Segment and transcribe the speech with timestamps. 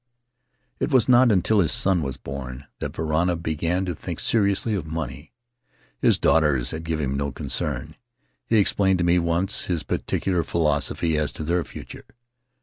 [0.79, 3.93] "It was not until his son was born that Varana His Mother's People began to
[3.93, 5.31] think seriously of money.
[5.99, 7.95] His daughters had given him no concern;
[8.47, 12.05] he explained to me once his peculiar philosophy as to their future.